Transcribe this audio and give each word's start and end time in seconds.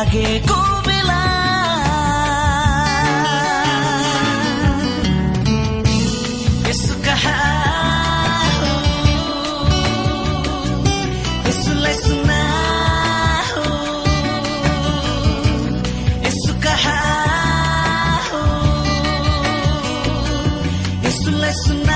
लागेको 0.00 0.56
बेला 0.86 1.18
यसो 6.68 6.94
यसोलाई 21.04 21.54
सुनाऊ 21.62 21.89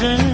तिमीलाई 0.00 0.33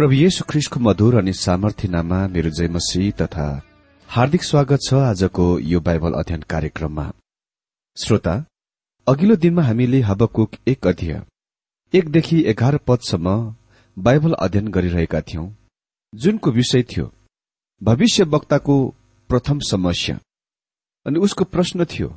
प्रभु 0.00 0.14
येशु 0.14 0.44
ख्रिस्टको 0.48 0.80
मधुर 0.80 1.14
अनि 1.18 1.32
सामर्थ्य 1.36 1.88
नाममा 1.88 2.18
मेरो 2.26 2.50
जयमसी 2.58 3.10
तथा 3.20 3.44
हार्दिक 4.08 4.42
स्वागत 4.42 4.80
छ 4.86 4.94
आजको 4.94 5.46
यो 5.70 5.80
बाइबल 5.80 6.12
अध्ययन 6.20 6.42
कार्यक्रममा। 6.52 7.04
श्रोता 7.96 8.34
अघिल्लो 9.06 9.36
दिनमा 9.36 9.62
हामीले 9.62 10.00
हबकुक 10.00 10.56
एक 10.68 10.86
अध्यय 10.86 11.20
एकदेखि 11.92 12.38
एघार 12.52 12.76
पदसम्म 12.88 13.36
बाइबल 13.96 14.32
अध्ययन 14.40 14.68
गरिरहेका 14.68 15.20
थियौं 15.20 15.46
जुनको 16.12 16.50
विषय 16.50 16.82
थियो 16.82 17.12
भविष्य 17.82 18.24
वक्ताको 18.34 18.76
प्रथम 19.30 19.58
समस्या। 19.70 20.18
अनि 21.06 21.18
उसको 21.20 21.44
प्रश्न 21.44 21.84
थियो 21.84 22.08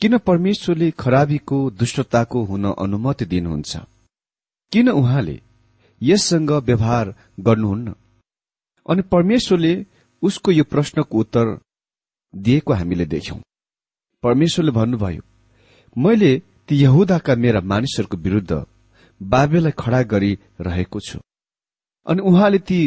किन 0.00 0.18
परमेश्वरले 0.28 0.90
खराबीको 0.98 1.58
दुष्टताको 1.80 2.44
हुन 2.44 2.72
अनुमति 2.74 3.24
दिनुहुन्छ? 3.24 3.76
किन 4.72 4.88
उहाँले 4.90 5.40
यससँग 6.02 6.50
व्यवहार 6.50 7.14
गर्नुहुन्न। 7.40 7.94
अनि 8.88 9.02
परमेश्वरले 9.02 9.74
उसको 10.22 10.50
यो 10.52 10.64
प्रश्नको 10.64 11.18
उत्तर 11.18 11.58
दिएको 12.34 12.72
हामीले 12.72 13.06
देख्यौं। 13.06 13.38
परमेश्वरले 14.22 14.72
भन्नुभयो 14.72 15.22
मैले 15.96 16.42
ती 16.68 16.76
यहुदाका 16.76 17.34
मेरा 17.34 17.60
मानिसहरूको 17.60 18.16
विरूद्ध 18.16 18.64
बाबेलाई 19.22 19.72
खड़ा 19.78 20.02
गरिरहेको 20.02 21.00
छु। 21.00 21.18
अनि 22.06 22.22
उहाँले 22.22 22.58
ती 22.58 22.80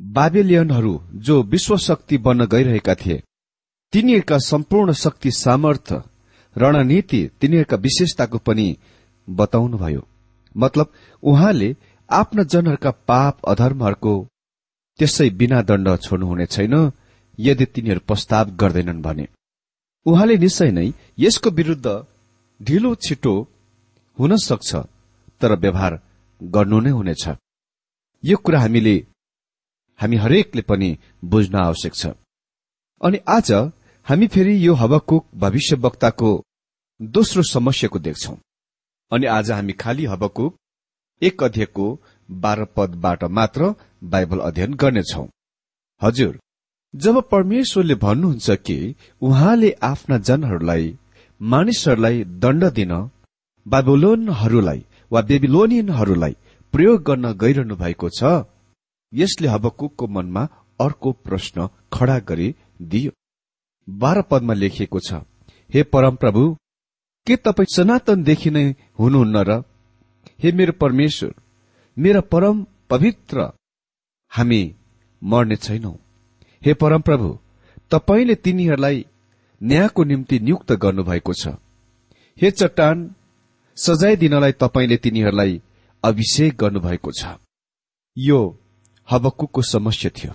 बाबेलियनहरू 0.00 0.94
जो 1.14 1.42
विश्वशक्ति 1.42 2.18
बन्न 2.18 2.46
गइरहेका 2.46 2.94
थिए 2.94 3.22
तिनीहरूका 3.92 4.38
सम्पूर्ण 4.38 4.92
शक्ति 4.92 5.30
सामर्थ 5.30 5.92
रणनीति 6.56 7.20
तिनीहरूका 7.40 7.76
विशेषताको 7.76 8.38
पनि 8.38 8.76
बताउनुभयो। 9.28 10.06
मतलब 10.56 10.92
उहाँले 11.22 11.76
आफ्ना 12.10 12.42
जनहरूका 12.42 12.90
पाप 13.08 13.34
अधर्महरूको 13.48 14.14
त्यसै 14.98 15.28
बिना 15.30 15.58
दण्ड 15.62 15.88
छोड्नुहुने 15.96 16.46
छैन 16.46 16.74
यदि 17.38 17.64
तिनीहरू 17.64 18.00
प्रस्ताव 18.06 18.50
गर्दैनन् 18.56 19.02
भने। 19.02 19.26
उहाँले 20.06 20.36
निश्चय 20.36 20.70
नै 20.70 20.88
यसको 21.18 21.50
विरूद्ध 21.50 21.86
ढिलो 22.60 22.94
छिटो 23.04 23.34
हुन 24.18 24.36
सक्छ 24.36 24.70
तर 25.40 25.50
व्यवहार 25.58 25.92
गर्नु 26.40 26.80
नै 26.80 26.90
हुनेछ। 26.90 27.24
यो 28.24 28.36
कुरा 28.36 28.60
हामीले 28.60 28.96
हामी 30.00 30.16
हरेकले 30.16 30.62
पनि 30.62 30.90
बुझ्न 31.24 31.54
आवश्यक 31.58 31.94
छ। 31.94 32.06
अनि 33.00 33.18
आज 33.28 33.52
हामी 34.06 34.26
फेरि 34.26 34.54
यो 34.66 34.74
हवकुक 34.74 35.26
भविष्य 35.34 35.76
वक्ताको 35.76 36.30
दोस्रो 37.00 37.42
समस्याको 37.42 37.98
देख्छौं। 37.98 38.36
अनि 39.12 39.26
आज 39.26 39.50
हामी 39.50 39.72
खाली 39.72 40.04
हबकुक 40.04 40.56
एक 41.22 41.42
अध्ययको 41.44 41.86
बाह्र 42.28 42.64
पदबाट 42.76 43.24
मात्र 43.38 43.74
बाइबल 44.12 44.38
अध्ययन 44.40 44.74
गर्नेछौ। 44.74 45.24
हजुर 46.00 46.38
जब 46.94 47.16
परमेश्वरले 47.30 47.94
भन्नुहुन्छ 48.04 48.50
कि 48.66 48.76
उहाँले 49.22 49.70
आफ्ना 49.82 50.18
जनहरूलाई 50.28 50.86
मानिसहरूलाई 51.40 52.24
दण्ड 52.44 52.64
दिन 52.74 52.92
बाबुलोनहरूलाई 53.66 54.84
वा 55.12 55.20
बेबिलोनियनहरूलाई 55.30 56.36
प्रयोग 56.74 57.02
गर्न 57.02 57.32
गइरहनु 57.42 57.76
भएको 57.76 58.08
छ 58.18 58.32
यसले 59.12 59.48
हबकुकको 59.48 60.06
मनमा 60.06 60.48
अर्को 60.80 61.12
प्रश्न 61.24 61.68
खड़ा 61.92 62.18
गरी 62.28 62.54
दियो। 62.82 63.12
बाह्र 63.88 64.22
पदमा 64.30 64.54
लेखिएको 64.54 65.00
छ 65.06 65.22
हे 65.70 65.82
परम 65.94 66.16
प्रभु 66.22 66.42
के 67.26 67.36
तपाईँ 67.36 67.74
सनातनदेखि 67.76 68.50
नै 68.50 68.64
हुनुहुन्न 68.98 69.44
र 69.48 69.62
हे 70.42 70.52
मेरो 70.52 70.72
परमेश्वर 70.72 71.34
मेरा 71.98 72.20
परम 72.20 72.66
पवित्र 72.90 73.52
हामी 74.32 74.74
मर्ने 75.22 75.56
छैनौ। 75.56 75.92
हे 76.62 76.74
परम 76.74 77.00
प्रभु 77.00 77.38
तपाईँले 77.90 78.34
तिनीहरूलाई 78.34 79.06
न्यायको 79.62 80.04
निम्ति 80.04 80.38
नियुक्त 80.40 80.72
गर्नुभएको 80.72 81.32
छ। 81.32 81.48
हे 82.42 82.50
चट्टान 82.50 83.14
सजाय 83.76 84.16
दिनलाई 84.16 84.52
तपाईँले 84.52 84.96
तिनीहरूलाई 84.96 85.62
अभिषेक 86.04 86.56
गर्नुभएको 86.56 87.12
छ। 87.12 87.36
यो 88.18 88.40
हबकुकको 89.10 89.62
समस्या 89.62 90.10
थियो। 90.10 90.32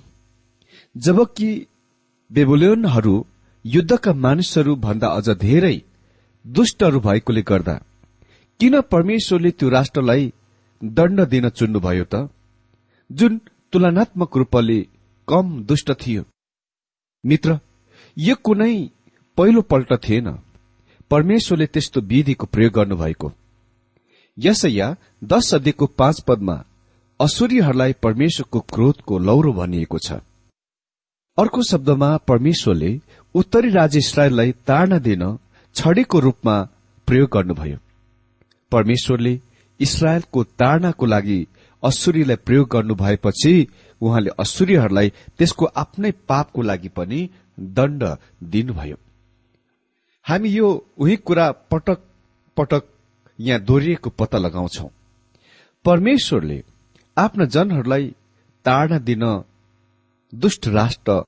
जबकि 0.98 1.68
बेबुलियनहरू 2.32 3.26
युद्धका 3.66 4.14
मानिसहरू 4.14 4.76
भन्दा 4.76 5.08
अझ 5.08 5.30
धेरै 5.30 5.82
दुष्टहरू 6.46 7.00
भएकोले 7.00 7.42
गर्दा 7.42 7.80
किन 8.60 8.82
परमेश्वरले 8.82 9.52
त्यो 9.52 9.70
राष्ट्रलाई 9.70 10.34
दण्ड 10.82 11.22
दिन 11.22 11.50
चुन्नुभयो 11.50 12.06
त? 12.14 12.30
जुन 13.12 13.40
तुलनात्मक 13.72 14.38
रूपले 14.38 14.80
कम 15.28 15.64
दुष्ट 15.64 15.92
थियो। 15.92 16.24
मित्र 17.24 17.60
यो 18.18 18.36
कुनै 18.36 18.74
पहिलो 19.38 19.62
पल्ट 19.62 19.94
थिएन। 20.04 20.28
परमेश्वरले 21.12 21.66
त्यस्तो 21.66 22.02
विधिको 22.02 22.46
प्रयोग 22.46 22.74
गर्नुभएको। 22.74 23.32
यसैया 24.38 24.88
दश 25.24 25.54
अध्ययको 25.54 25.86
पाँच 26.00 26.20
पदमा 26.28 26.56
असुरीहरूलाई 27.20 27.94
परमेश्वरको 28.04 28.60
क्रोधको 28.74 29.20
लौरो 29.20 29.54
भनिएको 29.54 29.98
छ। 29.98 30.12
अर्को 31.38 31.62
शब्दमा 31.62 32.18
परमेश्वरले 32.18 32.92
उत्तरी 33.36 33.70
राज्य 33.70 34.00
इसरायललाई 34.00 34.52
ताड्न 34.68 35.00
दिन 35.00 35.24
छडीको 35.76 36.20
रूपमा 36.20 36.56
प्रयोग 37.08 37.30
गर्नुभयो। 37.34 37.78
परमेश्वरले 38.72 39.40
इसरायलको 39.80 40.44
ताडनाको 40.60 41.06
लागि 41.06 41.40
असुरीलाई 41.84 42.36
प्रयोग 42.46 42.68
गर्नु 42.72 42.96
भएपछि 42.96 43.54
उहाँले 44.02 44.32
असुरीहरूलाई 44.40 45.10
त्यसको 45.38 45.66
आफ्नै 45.76 46.12
पापको 46.30 46.62
लागि 46.62 46.90
पनि 46.98 47.20
दण्ड 47.78 48.04
दिनुभयो। 48.44 48.98
हामी 50.26 50.50
यो 50.50 50.68
उही 50.98 51.16
कुरा 51.28 51.52
पटक 51.72 52.00
पटक 52.58 52.84
यहाँ 53.40 53.60
दोहोरिएको 53.62 54.10
पत्ता 54.10 54.38
लगाउँछौ। 54.38 54.90
परमेश्वरले 55.86 56.64
आफ्ना 57.18 57.46
जनहरूलाई 57.46 58.06
ताडना 58.66 58.98
दिन 59.00 59.24
दुष्ट 60.34 60.68
राष्ट्र 60.68 61.24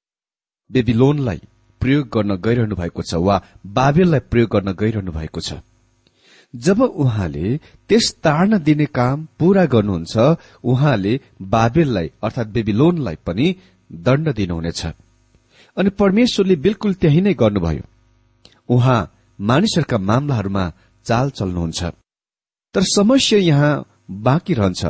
बेबिलोनलाई 0.70 1.42
प्रयोग 1.82 2.08
गर्न 2.08 2.36
गइरहनु 2.46 2.76
भएको 2.76 3.02
छ 3.02 3.22
वा 3.28 3.42
बाबेललाई 3.78 4.20
प्रयोग 4.32 4.50
गर्न 4.50 4.74
गइरहनु 4.74 5.12
भएको 5.12 5.42
छ। 5.42 5.54
जब 6.66 6.82
उहाँले 6.82 7.58
त्यस 7.90 8.16
ताड्न 8.24 8.58
दिने 8.58 8.86
काम 8.86 9.28
पूरा 9.40 9.66
गर्नुहुन्छ 9.66 10.18
उहाँले 10.64 11.20
बाबेललाई 11.42 12.12
अर्थात 12.24 12.48
बेबिलोनलाई 12.48 13.16
पनि 13.26 13.56
दण्ड 13.92 14.34
दिनुहुनेछ। 14.34 14.86
अनि 15.78 15.90
परमेश्वरले 15.90 16.56
बिल्कुल 16.56 16.94
त्यही 16.94 17.22
नै 17.22 17.34
गर्नुभयो। 17.34 17.84
उहाँ 18.70 19.00
मानिसहरूका 19.40 19.98
मामलाहरूमा 19.98 20.72
चाल 21.06 21.30
चल्नुहुन्छ। 21.30 21.84
तर 22.74 22.82
समस्या 22.82 23.40
यहाँ 23.40 23.86
बाँकी 24.12 24.54
रहन्छ। 24.54 24.86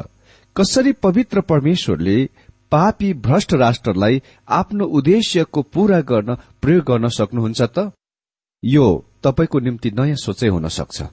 कसरी 0.56 0.92
पवित्र 0.92 1.42
परमेश्वरले 1.42 2.30
पापी 2.72 3.14
भ्रष्ट 3.14 3.54
राष्ट्रलाई 3.54 4.22
आफ्नो 4.50 4.86
उद्देश्यको 4.86 5.62
पूरा 5.62 6.02
गर्न 6.02 6.36
प्रयोग 6.62 6.84
गर्न 6.84 7.08
सक्नुहुन्छ 7.08 7.62
त? 7.62 7.92
यो 8.64 9.06
तपाईँको 9.24 9.60
निम्ति 9.60 9.92
नयाँ 9.92 10.16
सोचै 10.16 10.48
हुन 10.48 10.68
सक्छ। 10.68 11.04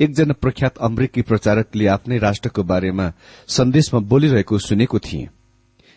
एकजना 0.00 0.34
प्रख्यात 0.34 0.78
अमेरिकी 0.78 1.22
प्रचारकले 1.22 1.86
आफ्नै 1.86 2.18
राष्ट्रको 2.18 2.62
बारेमा 2.62 3.06
सन्देशमा 3.48 4.00
बोलिरहेको 4.10 4.58
सुनेको 4.58 4.98
थिए 4.98 5.28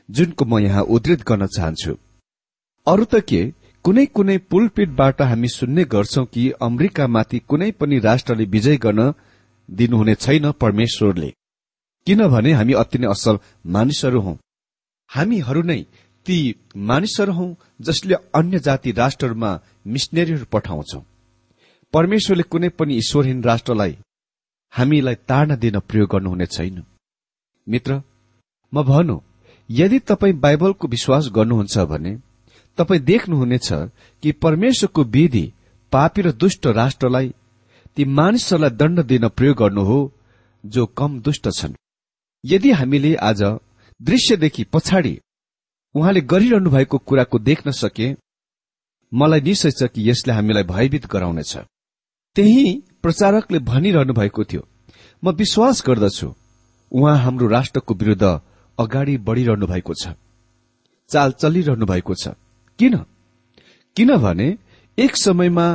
जुनको 0.10 0.46
म 0.46 0.60
यहाँ 0.60 0.84
उद्धृत 0.90 1.24
गर्न 1.28 1.48
चाहन्छु। 1.48 1.94
अरू 2.88 3.06
त 3.06 3.20
के 3.30 3.42
कुनै 3.86 4.06
कुनै 4.16 4.38
पुलपिटबाट 4.52 5.22
हामी 5.22 5.48
सुन्ने 5.50 5.84
गर्छौं 5.86 6.26
कि 6.26 6.44
अमेरिकामाथि 6.62 7.40
कुनै 7.50 7.72
पनि 7.72 8.00
राष्ट्रले 8.00 8.46
विजय 8.46 8.78
गर्न 8.78 9.14
दिनुहुने 9.70 10.16
छैन 10.16 10.52
परमेश्वरले। 10.62 11.30
किनभने 12.08 12.52
हामी 12.54 12.74
अति 12.74 12.98
नै 13.00 13.08
असल 13.08 13.40
मानिसहरू 13.68 14.22
हौ। 14.22 14.34
हामीहरू 15.10 15.62
नै 15.62 15.82
ती 16.26 16.38
मानिसहरू 16.90 17.34
हौ 17.34 17.54
जसले 17.82 18.16
अन्य 18.36 18.60
जाति 18.60 18.92
राष्ट्रहरूमा 18.92 19.52
मिसनरीहरू 19.88 20.46
पठाउँछौ। 20.52 21.00
परमेश्वरले 21.94 22.44
कुनै 22.44 22.70
पनि 22.80 22.96
ईश्वरहीन 22.98 23.44
राष्ट्रलाई 23.44 23.98
हामीलाई 24.74 25.16
ताड्न 25.30 25.56
दिन 25.60 25.80
प्रयोग 25.80 26.10
गर्नुहुने 26.12 26.46
छैन 26.56 26.84
मित्र 27.68 28.02
म 28.74 28.84
भनु 28.90 29.16
यदि 29.70 30.00
तपाईँ 30.10 30.34
बाइबलको 30.44 30.88
विश्वास 30.88 31.30
गर्नुहुन्छ 31.36 31.78
भने 31.92 32.14
तपाईँ 32.78 33.02
देख्नुहुनेछ 33.02 33.70
कि 34.24 34.32
परमेश्वरको 34.44 35.04
विधि 35.16 35.46
पापी 35.92 36.22
र 36.22 36.32
दुष्ट 36.42 36.68
राष्ट्रलाई 36.82 37.34
ती 37.96 38.06
मानिसहरूलाई 38.20 38.78
दण्ड 38.78 39.04
दिन 39.12 39.28
प्रयोग 39.38 39.58
गर्नु 39.58 39.84
हो 39.90 40.00
जो 40.64 40.86
कम 41.00 41.20
दुष्ट 41.22 41.50
छन्। 41.58 41.74
यदि 42.44 42.72
हामीले 42.72 43.16
आज 43.30 43.42
दृश्यदेखि 44.02 44.64
पछाडि 44.74 45.18
उहाँले 45.96 46.22
गरिरहनु 46.32 46.70
भएको 46.70 46.98
कुराको 47.08 47.40
देख्न 47.40 47.72
सके 47.72 48.08
मलाई 49.12 49.42
निश्चय 49.42 49.72
छ 49.72 49.90
कि 49.94 50.10
यसले 50.10 50.34
हामीलाई 50.34 50.64
भयभीत 50.64 51.06
गराउनेछ। 51.06 51.58
त्यही 52.36 52.84
प्रचारकले 53.04 53.60
भनिरहनु 53.60 54.14
भएको 54.14 54.44
थियो। 54.44 54.68
म 55.24 55.32
विश्वास 55.32 55.84
गर्दछु 55.88 56.34
उहाँ 56.92 57.18
हाम्रो 57.18 57.48
राष्ट्रको 57.48 57.94
विरूद्ध 57.94 58.26
अगाडि 58.78 59.18
बढ़िरहनु 59.18 59.68
भएको 59.68 59.94
छ 59.94 60.14
चाल 61.10 61.32
चलिरहनु 61.32 61.86
भएको 61.86 62.14
छ। 62.14 62.28
किन? 62.80 62.96
किनभने 63.96 64.58
एक 64.98 65.16
समयमा 65.16 65.66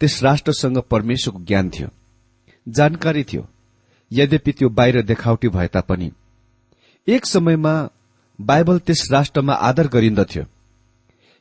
त्यस 0.00 0.22
राष्ट्रसँग 0.22 0.78
परमेश्वरको 0.90 1.44
ज्ञान 1.44 1.70
थियो 1.70 1.88
जानकारी 2.66 3.24
थियो। 3.24 3.46
यद्यपि 4.10 4.52
त्यो 4.52 4.68
बाहिर 4.68 5.02
देखावटी 5.02 5.48
भए 5.48 5.68
तापनि। 5.68 6.10
एक 7.08 7.26
समयमा 7.26 7.74
बाइबल 8.38 8.78
त्यस 8.78 9.08
राष्ट्रमा 9.12 9.54
आदर 9.68 9.88
गरिन्दथ्यो। 9.88 10.44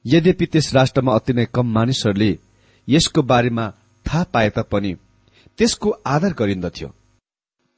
यद्यपि 0.05 0.45
त्यस 0.45 0.74
राष्ट्रमा 0.74 1.15
अति 1.15 1.34
नै 1.34 1.45
कम 1.45 1.74
मानिसहरूले 1.74 2.38
यसको 2.88 3.22
बारेमा 3.22 3.72
थाहा 4.05 4.24
पाए 4.33 4.50
तापनि 4.50 4.93
त्यसको 5.59 5.89
आदर 6.07 6.33
गरिन्दथ्यो। 6.33 6.88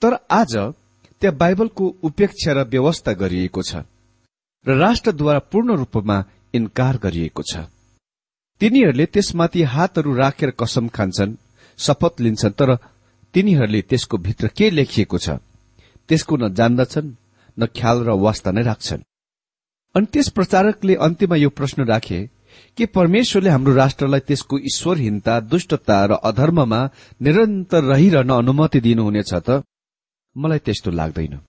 तर 0.01 0.13
आज 0.31 0.53
त्यहाँ 1.21 1.37
बाइबलको 1.37 1.85
उपेक्षा 2.03 2.51
र 2.53 2.63
व्यवस्था 2.65 3.11
गरिएको 3.13 3.61
छ 3.61 3.83
र 4.65 4.77
राष्ट्रद्वारा 4.77 5.39
पूर्ण 5.51 5.75
रूपमा 5.77 6.17
इन्कार 6.53 6.97
गरिएको 7.03 7.43
छ। 7.43 7.65
तिनीहरूले 8.61 9.05
त्यसमाथि 9.05 9.61
हातहरू 9.73 10.13
राखेर 10.15 10.51
कसम 10.59 10.87
खान्छन् 10.87 11.35
शपथ 11.79 12.21
लिन्छन् 12.21 12.57
तर 12.59 12.75
तिनीहरूले 13.33 13.81
त्यसको 13.81 14.17
भित्र 14.17 14.47
के 14.57 14.69
लेखिएको 14.69 15.17
छ 15.17 15.29
त्यसको 16.09 16.37
न 16.37 16.53
जान्दछन् 16.53 17.15
न 17.57 17.65
ख्याल 17.67 17.97
र 18.03 18.09
वास्ता 18.17 18.51
नै 18.51 18.63
राख्छन्। 18.63 19.05
अनि 19.95 20.05
त्यस 20.13 20.27
प्रचारकले 20.29 20.95
अन्त्यमा 21.05 21.35
यो 21.35 21.49
प्रश्न 21.49 21.85
राखे 21.85 22.19
के 22.77 22.85
परमेश्वरले 22.85 23.49
हाम्रो 23.49 23.73
राष्ट्रलाई 23.73 24.19
त्यसको 24.19 24.59
ईश्वरहीनता 24.59 25.39
दुष्टता 25.39 26.05
र 26.05 26.11
अधर्ममा 26.11 26.89
निरन्तर 27.21 27.83
रहिरहन 27.83 28.29
अनुमति 28.29 28.79
दिनुहुनेछ 28.79 29.33
त? 29.33 29.63
मलाई 30.37 30.59
त्यस्तो 30.59 30.91
लाग्दैन। 30.91 31.39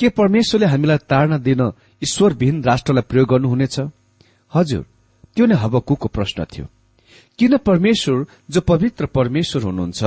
के 0.00 0.08
परमेश्वरले 0.08 0.66
हामीलाई 0.66 0.96
ताड्न 0.96 1.38
दिन 1.42 1.72
ईश्वरविहीन 2.02 2.62
राष्ट्रलाई 2.64 3.02
प्रयोग 3.02 3.28
गर्नुहुनेछ? 3.28 3.80
हजुर 4.54 4.84
त्यो 5.34 5.46
नै 5.46 5.54
हबकुको 5.54 6.08
प्रश्न 6.08 6.44
थियो। 6.44 6.66
किन 7.38 7.56
परमेश्वर 7.56 8.26
जो 8.50 8.60
पवित्र 8.60 9.06
परमेश्वर 9.06 9.62
हुनुहुन्छ 9.62 10.04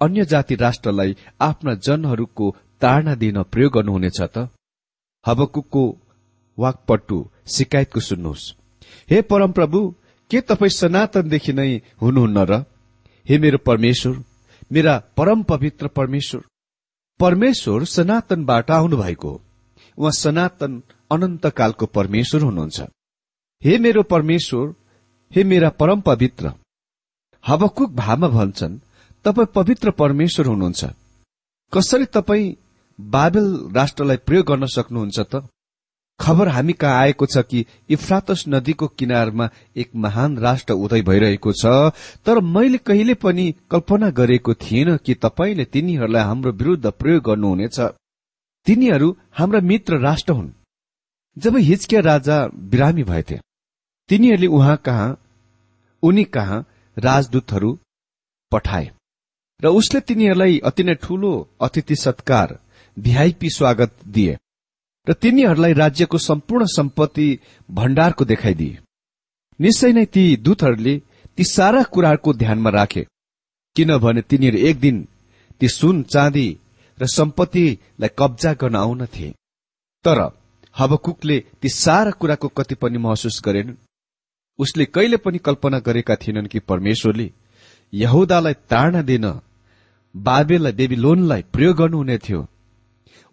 अन्य 0.00 0.24
जाति 0.24 0.54
राष्ट्रलाई 0.54 1.16
आफ्ना 1.40 1.74
जनहरूको 1.74 2.56
ताड़ना 2.80 3.14
दिन 3.14 3.42
प्रयोग 3.42 3.72
गर्नुहुनेछ 3.72 4.20
त? 4.20 4.48
हबकुको 5.26 5.98
वाकपट्टु 6.58 7.30
शिकायतको 7.48 8.00
सुन्नुहोस्। 8.00 8.54
हे 9.10 9.20
परमप्रभु 9.30 9.80
के 10.30 10.40
तपाईँ 10.48 10.70
सनातनदेखि 10.72 11.52
नै 11.52 11.70
हुनुहुन्न 12.02 12.44
र 12.50 12.64
हे 13.26 13.38
मेरो 13.38 13.58
परमेश्वर 13.66 14.14
मेरा 14.70 14.96
परम 15.16 15.42
पवित्र 15.50 15.88
परमेश्वर 15.98 16.42
परमेश्वर 17.20 17.84
सनातनबाट 17.96 18.70
आउनु 18.70 18.96
भएको 18.96 19.32
उहाँ 19.98 20.12
सनातन 20.18 20.82
अनन्तकालको 21.10 21.86
परमेश्वर 21.96 22.42
हुनुहुन्छ 22.42 22.80
हे 23.62 23.78
मेरो 23.78 24.02
परमेश्वर 24.14 24.74
हे 25.30 25.44
मेरा 25.44 25.68
परम 25.80 26.00
पवित्र 26.00 26.52
हबकुक 27.44 27.90
भामा 27.94 28.28
भन्छन् 28.28 28.78
तपाईँ 29.24 29.52
पवित्र 29.54 29.90
परमेश्वर 29.98 30.46
हुनुहुन्छ 30.46 30.84
कसरी 31.72 32.04
तपाईँ 32.14 32.54
बाबेल 32.98 33.48
राष्ट्रलाई 33.76 34.16
प्रयोग 34.26 34.46
गर्न 34.46 34.66
सक्नुहुन्छ 34.76 35.20
त 35.32 35.42
खबर 36.20 36.48
हामी 36.48 36.72
कहाँ 36.72 37.00
आएको 37.00 37.26
छ 37.26 37.42
कि 37.50 37.64
इफ्रातस 37.90 38.44
नदीको 38.48 38.86
किनारमा 38.88 39.48
एक 39.76 39.90
महान 39.96 40.38
राष्ट्र 40.38 40.72
उदय 40.74 41.02
भइरहेको 41.02 41.52
छ 41.52 41.66
तर 42.26 42.40
मैले 42.40 42.78
कहिले 42.78 43.14
पनि 43.14 43.54
कल्पना 43.70 44.10
गरेको 44.10 44.54
थिएन 44.54 44.96
कि 44.96 45.14
तपाईँले 45.14 45.64
तिनीहरूलाई 45.64 46.22
हाम्रो 46.22 46.52
विरूद्ध 46.52 46.86
प्रयोग 46.90 47.22
गर्नुहुनेछ। 47.24 47.80
तिनीहरू 48.66 49.16
हाम्रा 49.32 49.60
मित्र 49.60 49.98
राष्ट्र 49.98 50.32
हुन्। 50.32 50.50
जब 51.36 51.56
हिचकिया 51.58 52.00
राजा 52.00 52.36
बिरामी 52.70 53.02
भएथे 53.02 53.38
तिनीहरूले 54.10 54.46
उहाँ 54.48 54.76
कहाँ 54.76 55.08
उनी 56.02 56.24
कहाँ 56.24 56.64
राजदूतहरू 56.96 57.78
पठाए 58.52 58.90
र 59.60 59.68
उसले 59.70 60.00
तिनीहरूलाई 60.00 60.58
अति 60.64 60.84
नै 60.84 60.94
ठूलो 60.94 61.32
अतिथि 61.60 61.96
सत्कार 61.96 62.58
भिआइपी 62.96 63.48
स्वागत 63.50 63.96
दिए। 64.06 64.36
र 65.10 65.12
तिनीहरूलाई 65.12 65.72
राज्यको 65.72 66.18
सम्पूर्ण 66.18 66.66
सम्पत्ति 66.66 67.38
भण्डारको 67.70 68.24
देखाइदिए। 68.24 68.78
निश्चय 69.60 69.92
नै 69.92 70.04
ती 70.04 70.36
दूतहरूले 70.36 70.94
ती 71.36 71.44
सारा 71.44 71.82
कुराहरूको 71.82 72.32
ध्यानमा 72.32 72.70
राखे 72.70 73.02
किनभने 73.76 74.22
तिनीहरू 74.22 74.58
एक 74.58 74.80
दिन 74.80 75.08
ती 75.60 75.68
सुन 75.68 76.02
चाँदी 76.02 76.48
र 76.98 77.06
सम्पत्तिलाई 77.06 78.08
कब्जा 78.18 78.52
गर्न 78.54 78.76
आउन 78.76 79.06
थिए। 79.06 79.34
तर 80.04 80.18
हबकुकले 80.78 81.38
ती 81.60 81.68
सारा 81.68 82.10
कुराको 82.10 82.48
कति 82.48 82.74
पनि 82.74 82.98
महसुस 82.98 83.40
गरेनन्। 83.44 83.76
उसले 84.58 84.84
कहिले 84.84 85.16
पनि 85.16 85.38
कल्पना 85.38 85.78
गरेका 85.78 86.16
थिएनन् 86.16 86.46
कि 86.46 86.58
परमेश्वरले 86.60 87.30
यहुदालाई 87.92 88.54
ताड्न 88.70 89.02
दिन 89.02 89.26
बाबेलाई 90.14 90.72
बेबिलोनलाई 90.72 91.42
प्रयोग 91.42 91.76
गर्नुहुने 91.76 92.18
थियो। 92.18 92.46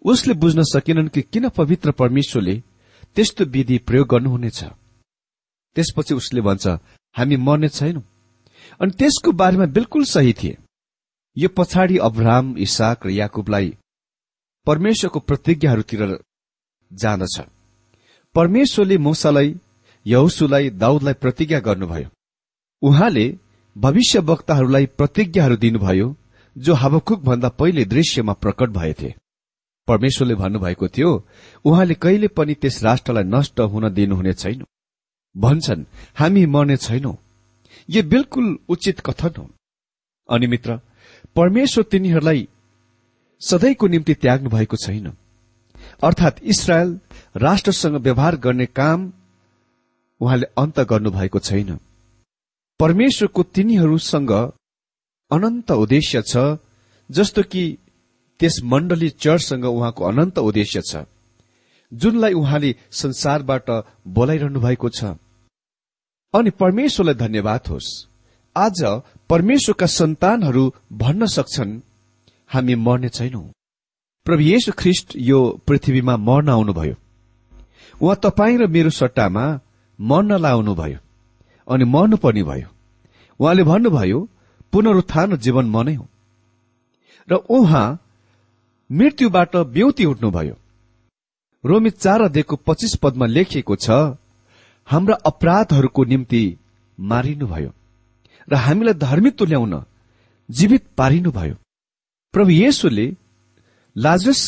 उसले 0.04 0.34
बुझ्न 0.34 0.62
सकेनन् 0.62 1.08
कि 1.08 1.22
किन 1.22 1.48
पवित्र 1.48 1.92
परमेश्वरले 1.92 2.62
त्यस्तो 3.14 3.44
विधि 3.44 3.78
प्रयोग 3.78 4.08
गर्नुहुनेछ। 4.08 4.64
त्यसपछि 5.74 6.14
उसले 6.14 6.40
भन्छ 6.40 6.66
हामी 7.16 7.36
मर्ने 7.36 7.68
छैनौं। 7.68 8.02
अनि 8.80 8.90
त्यसको 8.90 9.32
बारेमा 9.32 9.66
बिल्कुल 9.66 10.04
सही 10.04 10.32
थिए। 10.32 10.56
यो 11.36 11.48
पछाडि 11.48 11.96
अब्राम 11.98 12.58
इसाक 12.58 13.06
र 13.06 13.10
याकुबलाई 13.10 13.76
परमेश्वरको 14.66 15.20
प्रतिज्ञाहरूतिर 15.20 16.18
जाँदछ। 16.92 17.40
परमेश्वरले 18.34 18.98
मूसालाई 18.98 19.56
यहुसुलाई 20.06 20.70
दाउदलाई 20.70 21.14
प्रतिज्ञा 21.14 21.60
गर्नुभयो। 21.60 22.08
उहाँले 22.82 23.38
भविष्य 23.78 24.18
वक्ताहरूलाई 24.18 24.86
प्रतिज्ञाहरू 24.86 25.56
दिनुभयो 25.56 26.16
जो 26.58 26.74
हावकुक 26.74 27.20
भन्दा 27.20 27.48
पहिले 27.48 27.84
दृश्यमा 27.84 28.32
प्रकट 28.32 28.68
भएथे। 28.68 29.14
परमेश्वरले 29.88 30.34
भन्नुभएको 30.34 30.88
थियो 30.88 31.10
उहाँले 31.64 31.94
कहिले 31.94 32.28
पनि 32.28 32.54
त्यस 32.54 32.82
राष्ट्रलाई 32.84 33.24
नष्ट 33.24 33.60
हुन 33.60 33.88
दिनुहुने 33.94 34.32
छैन। 34.32 34.64
भन्छन् 35.36 35.84
हामी 36.16 36.46
मर्ने 36.46 36.76
छैनौं। 36.76 37.14
यो 37.90 38.02
बिल्कुल 38.02 38.58
उचित 38.68 39.00
कथन 39.00 39.32
हो। 39.38 39.50
अनि 40.30 40.46
मित्र 40.46 40.80
परमेश्वर 41.36 41.84
तिनीहरूलाई 41.84 42.48
सधैँको 43.40 43.86
निम्ति 43.86 44.14
त्याग्नु 44.14 44.50
भएको 44.50 44.76
छैन। 44.76 45.12
अर्थात 46.04 46.40
इसरायल 46.42 46.98
राष्ट्रसँग 47.36 47.96
व्यवहार 47.96 48.36
गर्ने 48.36 48.66
काम 48.66 49.12
उहाँले 50.20 50.46
अन्त 50.58 50.80
गर्नुभएको 50.80 51.38
छैन। 51.38 51.78
परमेश्वरको 52.80 53.42
तिनीहरूसँग 53.42 54.32
अनन्त 55.30 55.70
उद्देश्य 55.70 56.22
छ 56.22 56.36
जस्तो 57.10 57.42
कि 57.42 57.78
त्यस 58.38 58.60
मण्डली 58.64 59.08
चर्चसँग 59.08 59.64
उहाँको 59.64 60.04
अनन्त 60.04 60.38
उद्देश्य 60.38 60.82
छ। 60.86 60.96
जुनलाई 61.92 62.32
उहाँले 62.32 62.74
संसारबाट 62.90 63.70
बोलाइरहनु 64.08 64.60
भएको 64.60 64.88
छ। 64.88 65.04
अनि 66.34 66.50
परमेश्वरलाई 66.50 67.14
धन्यवाद 67.14 67.60
होस्। 67.68 68.06
आज 68.56 69.02
परमेश्वरका 69.28 69.86
सन्तानहरू 69.86 70.74
भन्न 70.92 71.26
सक्छन्। 71.26 71.80
हामी 72.48 72.74
मर्ने 72.74 73.08
छैनौं। 73.08 73.42
प्रभु 74.24 74.42
येशु 74.42 74.72
ख्रिष्ट 74.72 75.12
यो 75.16 75.60
पृथ्वीमा 75.66 76.16
मर्न 76.16 76.48
आउनुभयो। 76.48 76.94
उहाँ 78.02 78.16
तपाईँ 78.16 78.58
र 78.58 78.66
मेरो 78.66 78.90
सट्टामा 78.90 79.60
मर्न 80.00 80.32
लाउनुभयो। 80.32 80.98
अनि 81.68 81.84
मर्नु 81.84 82.16
पर्ने 82.16 82.42
भयो। 82.42 82.68
उहाँले 83.40 83.64
भन्नुभयो 83.64 84.28
पुनरुत्थान 84.72 85.36
जीवन 85.36 85.66
म 85.66 85.82
नै 85.82 85.94
हो। 85.94 86.06
र 87.28 87.34
उहाँ 87.34 88.04
मृत्युबाट 88.90 89.56
ब्यौती 89.74 90.04
उठ्नुभयो। 90.04 90.56
रोमी 91.64 91.90
चार 91.92 92.22
अध्ययको 92.22 92.56
पच्चिस 92.66 92.94
पदमा 93.02 93.26
लेखिएको 93.26 93.76
छ 93.76 93.90
हाम्रा 94.88 95.14
अपराधहरूको 95.26 96.04
निम्ति 96.04 96.42
मारिनुभयो 96.98 97.70
र 98.48 98.54
हामीलाई 98.56 98.94
धार्मिक 98.96 99.42
ल्याउन 99.42 99.74
जीवित 100.48 100.84
पारिनुभयो। 100.96 101.54
प्रभु 102.34 102.50
येशुले 102.52 103.06
लाजरस 103.96 104.42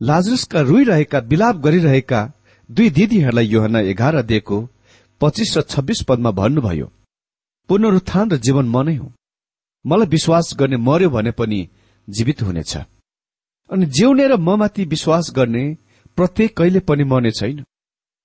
लाजरसका 0.00 0.60
रोइरहेका 0.60 1.18
विलाप 1.30 1.56
गरिरहेका 1.56 2.20
दुई 2.70 2.90
दिदीहरूलाई 2.90 3.46
योहना 3.46 3.80
एघार 3.92 4.20
दिएको 4.22 4.58
पच्चिस 5.20 5.56
र 5.58 5.62
छब्बीस 5.64 6.02
पदमा 6.08 6.30
भन्नुभयो 6.40 6.90
पुनरुत्थान 7.68 8.30
र 8.30 8.36
जीवन 8.36 8.66
म 8.68 8.82
नै 8.86 8.96
हो। 8.96 9.08
मलाई 9.84 10.08
विश्वास 10.08 10.52
गर्ने 10.58 10.76
मर्यो 10.78 11.10
भने 11.10 11.30
पनि 11.30 11.60
जीवित 12.08 12.42
हुनेछ। 12.42 12.76
अनि 13.70 13.86
जिउने 13.86 14.28
र 14.28 14.36
ममाथि 14.36 14.84
विश्वास 14.84 15.32
गर्ने 15.36 15.76
प्रत्येक 16.16 16.56
कहिले 16.56 16.80
पनि 16.80 17.04
मर्ने 17.04 17.30
छैन। 17.30 17.64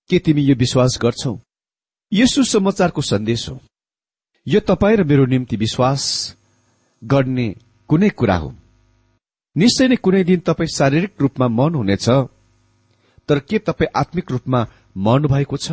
के 0.10 0.20
तिमी 0.20 0.42
यो 0.42 0.56
विश्वास 0.56 1.00
गर्छौ? 1.02 1.40
यो 2.14 2.26
सुसमाचारको 2.28 3.02
सन्देश 3.02 3.50
हो। 3.50 3.60
यो 4.48 4.60
तपाईँ 4.60 4.98
र 4.98 5.04
मेरो 5.04 5.26
निम्ति 5.26 5.56
विश्वास 5.56 6.04
गर्ने 7.04 7.56
कुनै 7.88 8.10
कुरा 8.10 8.36
हो। 8.36 8.54
निश्चय 9.58 9.88
नै 9.88 9.96
कुनै 9.96 10.24
दिन 10.24 10.40
तपाईँ 10.40 10.68
शारीरिक 10.68 11.14
रूपमा 11.22 11.48
मन 11.48 11.76
हुनेछ 11.76 12.10
तर 13.28 13.40
के 13.40 13.60
तपाईँ 13.60 13.92
आत्मिक 13.96 14.32
रूपमा 14.32 14.68
मर्नु 14.98 15.28
भएको 15.28 15.58
छ? 15.58 15.72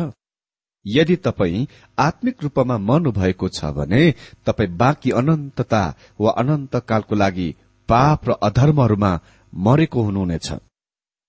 यदि 0.85 1.15
तपाईँ 1.15 1.67
आत्मिक 1.99 2.43
रूपमा 2.43 2.77
मर्नु 2.77 3.11
भएको 3.11 3.49
छ 3.49 3.65
भने 3.65 4.13
तपाईँ 4.45 4.69
बाँकी 4.69 5.11
अनन्तता 5.11 5.95
वा 6.19 6.31
अनन्त 6.31 6.75
कालको 6.75 7.15
लागि 7.15 7.55
पाप 7.89 8.29
र 8.29 8.31
अधर्महरूमा 8.43 9.19
मरेको 9.53 10.01
हुनुहुनेछ। 10.01 10.47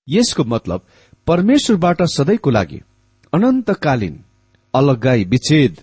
यसको 0.09 0.45
मतलब 0.45 0.87
परमेश्वरबाट 1.27 2.03
सधैँको 2.03 2.51
लागि 2.51 2.81
अनन्तकालीन 3.33 4.15
अलगाई 4.75 5.25
विच्छेद 5.25 5.81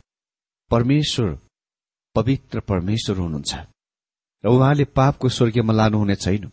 परमेश्वर 0.72 1.38
पवित्र 2.16 2.60
परमेश्वर 2.60 3.18
हुनुहुन्छ। 3.18 3.54
र 4.44 4.50
उहाँले 4.50 4.86
पापको 4.86 5.30
स्वर्गीयमा 5.30 5.74
लानुहुने 5.74 6.16
छैन 6.16 6.52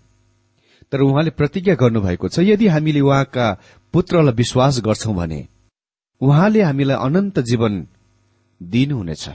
तर 0.93 1.01
उहाँले 1.01 1.31
प्रतिज्ञा 1.31 1.75
गर्नुभएको 1.75 2.29
छ 2.29 2.39
यदि 2.41 2.67
हामीले 2.67 3.01
उहाँका 3.01 3.47
पुत्रलाई 3.93 4.35
विश्वास 4.35 4.81
गर्छौं 4.81 5.15
भने 5.17 5.41
उहाँले 6.21 6.63
हामीलाई 6.63 6.97
अनन्त 6.97 7.39
जीवन 7.41 7.87
दिनुहुनेछ। 8.61 9.29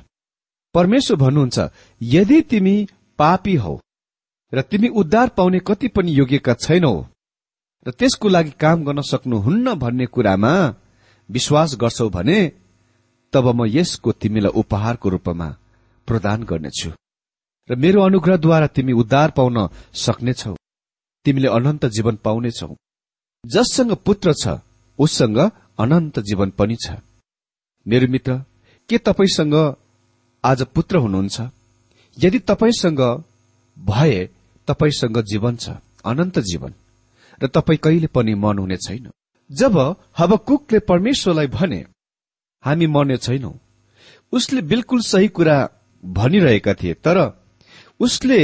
परमेश्वर 0.75 1.17
भन्नुहुन्छ 1.17 1.57
यदि 2.01 2.41
तिमी 2.41 2.75
पापी 3.19 3.55
हौ 3.55 3.75
र 4.53 4.61
तिमी 4.61 4.87
उद्धार 4.87 5.27
पाउने 5.29 5.59
कति 5.59 5.87
पनि 5.87 6.11
योग्यका 6.11 6.53
छैनौ। 6.53 6.93
र 7.87 7.91
त्यसको 7.91 8.27
लागि 8.27 8.51
काम 8.59 8.83
गर्न 8.83 9.01
सक्नुहुन्न 9.01 9.73
भन्ने 9.75 10.05
कुरामा 10.05 10.53
विश्वास 11.29 11.75
गर्छौ 11.75 12.09
भने 12.09 12.39
तब 13.33 13.45
म 13.55 13.65
यसको 13.67 14.11
तिमीलाई 14.11 14.51
उपहारको 14.51 15.09
रूपमा 15.09 15.47
प्रदान 16.07 16.43
गर्नेछु। 16.43 16.89
र 17.69 17.75
मेरो 17.75 18.01
अनुग्रहद्वारा 18.01 18.67
तिमी 18.67 18.93
उद्धार 18.93 19.31
पाउन 19.31 19.57
सक्नेछौ। 19.93 20.55
तिमीले 21.25 21.47
अनन्त 21.47 21.85
जीवन 21.85 22.15
पाउनेछौ। 22.15 22.75
जससँग 23.43 23.91
पुत्र 24.05 24.33
छ 24.33 24.59
उससँग 24.99 25.37
अनन्त 25.79 26.19
जीवन 26.19 26.49
पनि 26.49 26.75
छ। 26.75 26.97
मेरो 27.85 28.07
मित्र 28.07 28.31
के 28.89 28.97
तपाईँसँग 28.97 29.55
आज 30.43 30.61
पुत्र 30.75 30.97
हुनुहुन्छ? 30.97 31.37
यदि 32.17 32.39
तपाईँसँग 32.39 33.01
भए 33.77 34.29
तपाईँसँग 34.69 35.21
जीवन 35.23 35.55
छ 35.55 35.69
अनन्त 36.05 36.39
जीवन। 36.39 36.73
र 37.43 37.47
तपाईँ 37.47 37.77
कहिले 37.77 38.07
पनि 38.07 38.33
मर्नुहुने 38.35 38.77
छैन। 38.77 39.09
जब 39.49 39.77
हबकुकले 40.19 40.79
परमेश्वरलाई 40.79 41.47
भने 41.47 41.85
हामी 42.63 42.87
मर्ने 42.87 43.17
छैनौ। 43.17 43.53
उसले 44.31 44.61
बिल्कुल 44.61 45.01
सही 45.01 45.27
कुरा 45.27 45.57
भनिरहेका 46.03 46.73
थिए 46.73 46.93
तर 46.93 47.17
उसले 47.99 48.39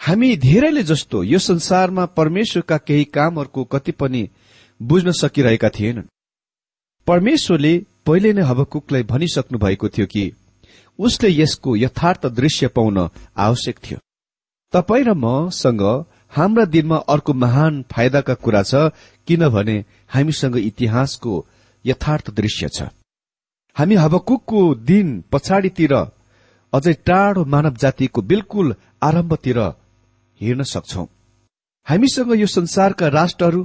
हामी 0.00 0.36
धेरैले 0.36 0.82
जस्तो 0.82 1.22
यो 1.22 1.38
संसारमा 1.38 2.06
परमेश्वरका 2.06 2.78
केही 2.78 3.04
कामहरूको 3.04 3.64
कति 3.64 3.92
पनि 3.92 4.28
बुझ्न 4.80 5.12
सकिरहेका 5.12 5.68
थिएनन्। 5.68 6.10
परमेश्वरले 7.06 7.74
पहिले 8.06 8.32
नै 8.32 8.42
हबकुकलाई 8.42 9.02
भनिसक्नु 9.02 9.58
भएको 9.58 9.88
थियो 9.88 10.06
कि 10.06 10.24
उसले 10.98 11.28
यसको 11.30 11.76
यथार्थ 11.76 12.26
दृश्य 12.26 12.68
पाउन 12.68 12.98
आवश्यक 13.36 13.78
थियो। 13.78 13.98
तपाईँ 14.72 15.04
र 15.04 15.12
मसँग 15.16 15.82
हाम्रा 16.36 16.64
दिनमा 16.64 16.96
अर्को 17.12 17.32
महान 17.34 17.84
फाइदाका 17.92 18.34
कुरा 18.44 18.62
छ 18.62 18.74
किनभने 19.28 19.76
हामीसँग 20.14 20.56
इतिहासको 20.58 21.32
यथार्थ 21.84 22.30
दृश्य 22.30 22.68
छ। 22.68 22.88
हामी 23.76 23.94
हबकुकको 23.94 24.60
दिन 24.84 25.08
पछाडितिर 25.32 25.94
अझै 26.72 26.92
टाढो 27.06 27.44
मानव 27.44 27.74
जातिको 27.76 28.22
बिल्कुल 28.22 28.74
आरम्भतिर 29.02 29.58
हेर्न 30.40 30.62
सक्छौ। 30.64 31.04
हामीसँग 31.86 32.32
यो 32.40 32.46
संसारका 32.48 33.08
राष्ट्रहरू 33.10 33.62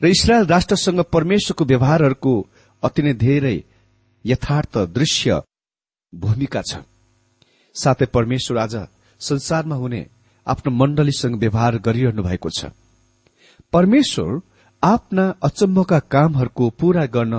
र 0.00 0.06
इसरायल 0.06 0.46
राष्ट्रसँग 0.46 1.00
परमेश्वरको 1.12 1.64
व्यवहारहरूको 1.64 2.34
अति 2.82 3.02
नै 3.02 3.12
धेरै 3.16 3.56
यथार्थ 4.24 4.78
दृश्य 4.92 5.40
भूमिका 6.12 6.62
छ। 6.62 6.84
साथै 7.76 8.06
परमेश्वर 8.06 8.58
आज 8.58 8.76
संसारमा 9.20 9.76
हुने 9.76 10.00
आफ्नो 10.46 10.70
मण्डलीसँग 10.72 11.34
व्यवहार 11.34 11.78
गरिरहनु 11.78 12.22
भएको 12.22 12.50
छ। 12.50 12.70
परमेश्वर 13.72 14.40
आफ्ना 14.82 15.24
अचम्मका 15.42 15.98
कामहरूको 16.12 16.64
पूरा 16.70 17.04
गर्न 17.06 17.34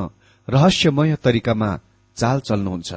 रहस्यमय 0.48 1.16
तरिकामा 1.24 1.70
चाल 2.18 2.40
चल्नुहुन्छ। 2.40 2.94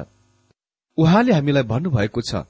उहाँले 0.97 1.33
हामीलाई 1.33 1.63
भन्नुभएको 1.63 2.21
छ 2.21 2.43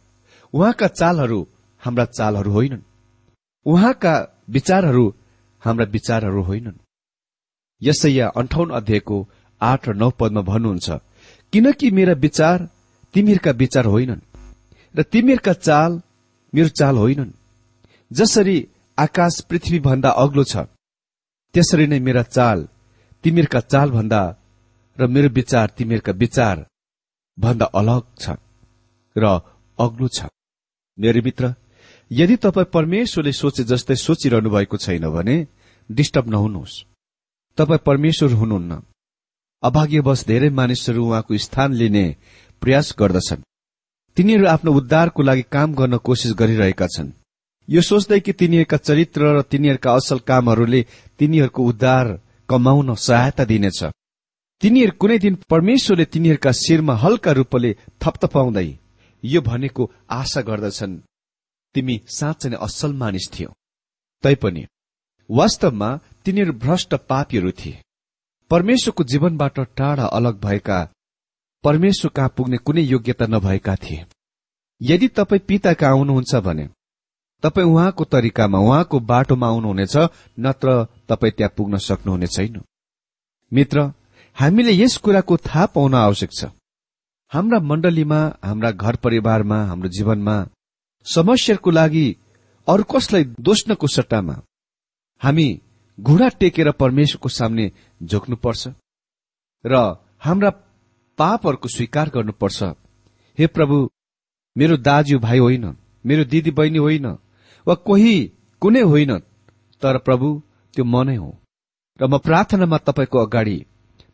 उहाँका 0.54 0.88
चालहरू 0.92 1.40
हाम्रा 1.84 2.06
चालहरू 2.18 2.52
होइनन्। 2.52 2.88
उहाँका 3.66 4.14
विचारहरू 4.50 5.06
हाम्रा 5.62 5.86
विचारहरू 5.86 6.42
होइनन्। 6.44 6.82
यसैया 7.82 8.28
अन्ठाउन 8.36 8.70
अध्यायको 8.70 9.18
आठ 9.62 9.90
र 9.90 9.94
नौ 9.94 10.10
पदमा 10.10 10.42
भन्नुहुन्छ 10.42 10.90
किनकि 11.54 11.92
मेरा 11.92 12.14
विचार 12.14 12.68
तिमीहरूका 13.14 13.52
विचार 13.52 13.86
होइनन् 13.86 14.22
र 14.96 15.04
तिमीहरूका 15.04 15.54
चाल 15.68 16.02
मेरो 16.54 16.70
चाल 16.80 16.96
होइनन्। 16.98 17.32
जसरी 18.12 18.58
आकाश 18.98 19.40
पृथ्वी 19.50 19.80
भन्दा 19.80 20.10
अग्लो 20.24 20.44
छ 20.44 20.58
त्यसरी 21.56 21.86
नै 21.88 22.00
मेरा 22.00 22.24
चाल 22.28 22.68
तिमीहरूका 23.24 23.60
चाल 23.60 23.92
भन्दा 23.92 24.22
र 24.98 25.08
मेरो 25.08 25.30
विचार 25.30 25.68
तिमीहरूका 25.78 26.14
विचार 26.14 26.66
भन्दा 27.38 27.66
अलग 27.66 28.04
छ 28.20 28.36
र 29.16 29.24
अग्लो 29.80 30.08
छ। 30.08 30.20
मेरो 30.98 31.22
मित्र 31.24 31.54
यदि 32.12 32.36
तपाईँ 32.36 32.72
परमेश्वरले 32.74 33.32
सोचे 33.32 33.64
जस्तै 33.64 33.96
सोचिरहनु 33.96 34.50
भएको 34.50 34.78
छैन 34.78 35.06
भने 35.10 35.36
डिस्टर्ब 35.90 36.28
नहुनुहोस्। 36.30 36.84
तपाईँ 37.58 37.86
परमेश्वर 37.86 38.32
हुनुहुन्न। 38.34 38.82
अभाग्यवश 39.64 40.26
धेरै 40.26 40.50
मानिसहरू 40.50 41.02
उहाँको 41.06 41.38
स्थान 41.38 41.74
लिने 41.74 42.06
प्रयास 42.62 42.96
गर्दछन्। 43.00 43.48
तिनीहरू 44.18 44.46
आफ्नो 44.48 44.72
उद्धारको 44.74 45.22
लागि 45.24 45.44
काम 45.52 45.70
गर्न 45.76 45.98
कोसिस 45.98 46.32
गरिरहेका 46.34 46.88
छन्। 46.88 47.12
यो 47.70 47.82
सोच्दै 47.82 48.20
कि 48.20 48.34
तिनीहरूका 48.34 48.78
चरित्र 48.78 49.22
र 49.36 49.42
तिनीहरूका 49.42 49.92
असल 49.94 50.20
कामहरूले 50.20 50.82
तिनीहरूको 51.20 51.62
उद्धार 51.64 52.08
कमाउन 52.50 52.90
सहायता 52.96 53.44
दिनेछ। 53.46 53.80
तिनीहरू 54.62 54.94
कुनै 55.02 55.18
दिन 55.18 55.36
परमेश्वरले 55.50 56.06
तिनीहरूका 56.06 56.52
शिरमा 56.52 56.96
हल्का 56.96 57.32
रूपले 57.32 57.72
थपथपाउँदै 58.02 58.70
यो 59.24 59.42
भनेको 59.42 59.84
आशा 60.10 60.42
गर्दछन्। 60.42 61.02
तिमी 61.76 61.96
साँच्चै 62.08 62.50
नै 62.50 62.58
असल 62.58 62.92
मानिस 62.94 63.26
थियो। 63.34 63.50
तैपनि 64.24 64.64
वास्तवमा 65.30 65.90
तिनीहरू 66.26 66.54
भ्रष्ट 66.54 66.92
पापीहरू 67.10 67.52
थिए। 67.52 67.82
परमेश्वरको 68.52 69.04
जीवनबाट 69.04 69.60
टाढा 69.78 70.06
अलग 70.18 70.36
भएका 70.40 70.80
परमेश्वर 71.64 72.12
कहाँ 72.16 72.34
पुग्ने 72.38 72.58
कुनै 72.58 72.82
योग्यता 72.84 73.26
नभएका 73.26 73.76
थिए। 73.76 74.06
यदि 74.82 75.08
तपाईँ 75.08 75.46
पिता 75.48 75.74
कहाँ 75.74 75.92
आउनुहुन्छ 75.92 76.36
भने 76.48 76.68
तपाईँ 77.44 77.68
उहाँको 77.68 78.04
तरिकामा 78.06 78.60
उहाँको 78.60 79.00
बाटोमा 79.02 79.48
आउनुहुनेछ 79.48 79.96
नत्र 80.40 80.70
तपाईँ 81.10 81.32
त्यहाँ 81.32 81.54
पुग्न 81.58 81.78
सक्नुहुने 81.80 82.28
छैन 82.28 82.62
मित्र 83.52 83.92
हामीले 84.38 84.74
यस 84.74 84.98
कुराको 84.98 85.38
थाहा 85.40 85.66
पाउन 85.66 85.94
आवश्यक 85.98 86.32
छ। 86.32 86.46
हाम्रा 87.32 87.60
मण्डलीमा 87.62 88.20
हाम्रा 88.44 88.72
घर 88.74 88.96
परिवारमा 88.96 89.58
हाम्रो 89.66 89.90
जीवनमा 89.90 90.36
समस्याको 91.06 91.72
लागि 91.72 92.08
अरू 92.68 92.84
कसलाई 92.84 93.24
दोष्नको 93.40 93.88
सट्टामा 93.88 94.36
हामी 95.22 95.48
घुँडा 95.98 96.28
टेकेर 96.40 96.72
परमेश्वरको 96.74 97.30
सामने 97.30 97.66
झोक्नुपर्छ 98.02 98.68
र 99.64 99.74
हाम्रा 100.20 100.50
पापहरूको 101.20 101.68
स्वीकार 101.68 102.10
गर्नुपर्छ। 102.10 102.64
हे 103.38 103.48
प्रभु 103.48 103.78
मेरो 104.56 104.78
दाजु 104.80 105.20
भाइ 105.20 105.40
होइन 105.40 105.66
मेरो 106.06 106.24
दिदी 106.24 106.52
बहिनी 106.52 106.80
होइन 106.80 107.08
वा 107.68 107.76
कोही 107.88 108.16
कुनै 108.62 108.82
होइन 108.82 109.12
तर 109.82 109.98
प्रभु 109.98 110.28
त्यो 110.74 110.84
म 110.86 111.04
नै 111.04 111.16
हो। 111.16 111.30
र 112.00 112.02
म 112.08 112.18
प्रार्थनामा 112.18 112.78
तपाईँको 112.78 113.18
अगाडि 113.18 113.58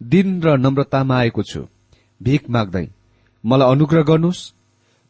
दिन 0.03 0.27
र 0.41 0.47
नम्रतामा 0.57 1.15
आएको 1.17 1.43
छु। 1.43 1.61
भिख 2.21 2.49
माग्दै 2.49 2.85
मलाई 3.43 3.71
अनुग्रह 3.71 4.03
गर्नुहोस्। 4.03 4.41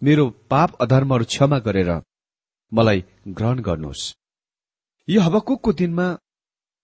मेरो 0.02 0.26
पाप 0.50 0.70
अधर्महरू 0.82 1.26
क्षमा 1.26 1.58
गरेर 1.60 1.92
मलाई 2.72 3.00
ग्रहण 3.28 3.58
गर्नुहोस्। 3.60 4.04
यो 5.08 5.22
हबकुकको 5.22 5.74
दिनमा 5.74 6.08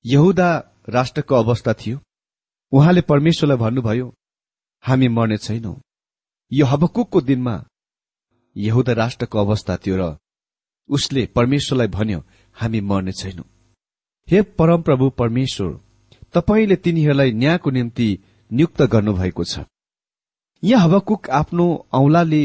यहुदा 0.05 0.49
राष्ट्रको 0.89 1.35
अवस्था 1.35 1.73
थियो। 1.73 1.97
उहाँले 2.71 3.01
परमेश्वरलाई 3.01 3.57
भन्नुभयो 3.57 4.07
हामी 4.83 5.07
मर्ने 5.07 5.37
छैनौ। 5.37 5.73
यो 6.51 6.65
हबकुकको 6.65 7.21
दिनमा 7.21 7.55
यहुदा 8.55 8.93
राष्ट्रको 8.93 9.39
अवस्था 9.39 9.77
थियो 9.77 9.95
र 9.97 10.03
उसले 10.89 11.25
परमेश्वरलाई 11.35 11.87
भन्यो 11.87 12.19
हामी 12.55 12.81
मर्ने 12.81 13.11
छैनौ। 13.11 13.43
हे 14.27 14.41
परमप्रभु 14.57 15.09
परमेश्वर 15.09 15.79
तपाईँले 16.33 16.75
तिनीहरूलाई 16.75 17.31
न्यायको 17.31 17.69
निम्ति 17.71 18.07
नियुक्त 18.51 18.81
गर्नुभएको 18.83 19.43
छ। 19.43 19.65
यहाँ 20.63 20.83
हबकुक 20.83 21.29
आफ्नो 21.29 21.65
औंलाले 21.93 22.43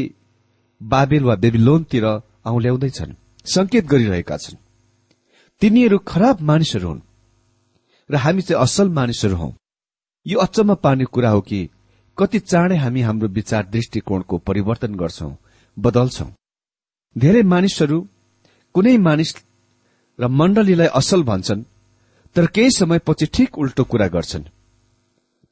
बाबेल 0.81 1.23
वा 1.23 1.35
बेबिलोनतिर 1.35 2.05
औल्याउँदैछन् 2.45 3.13
संकेत 3.45 3.85
गरिरहेका 3.85 4.37
छन्। 4.37 4.57
तिनीहरू 5.61 5.97
खराब 6.07 6.41
मानिसहरू 6.41 6.87
हुन् 6.87 7.01
र 8.09 8.15
हामी 8.15 8.41
चाहिँ 8.41 8.61
असल 8.63 8.89
मानिसहरू 8.89 9.35
हौ। 9.35 9.51
यो 10.25 10.39
अचम्म 10.39 10.75
पार्ने 10.75 11.05
कुरा 11.05 11.29
हो 11.29 11.41
कि 11.41 11.69
कति 12.17 12.39
चाँडै 12.41 12.75
हामी 12.75 13.01
हाम्रो 13.01 13.27
विचार 13.27 13.65
दृष्टिकोणको 13.65 14.37
परिवर्तन 14.37 14.95
गर्छौं 14.95 15.31
बदल्छौं। 15.77 16.29
धेरै 17.15 17.43
मानिसहरू 17.43 18.07
कुनै 18.73 18.97
मानिस 18.97 19.35
र 20.19 20.27
मण्डलीलाई 20.27 20.87
असल 20.87 21.21
भन्छन् 21.23 21.63
तर 22.35 22.45
केही 22.45 22.71
समयपछि 22.71 23.25
ठिक 23.25 23.57
उल्टो 23.57 23.83
कुरा 23.83 24.07
गर्छन्। 24.07 24.43